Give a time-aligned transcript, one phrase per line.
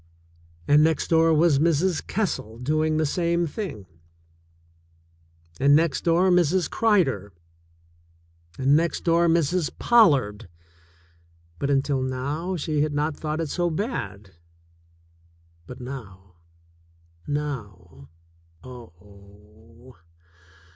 [0.67, 2.07] And next door was Mrs.
[2.07, 3.85] Kessel doing the same thing.
[5.59, 6.67] And next door Mrs.
[6.71, 7.33] Cryder.
[8.57, 9.69] And next door Mrs.
[9.77, 10.49] Pollard.
[11.59, 14.31] But, until now, she had not thought it so bad.
[15.67, 16.37] But now—
[17.27, 18.09] now—
[18.63, 19.97] oh